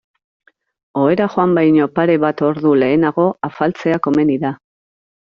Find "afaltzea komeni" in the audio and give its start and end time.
3.49-4.39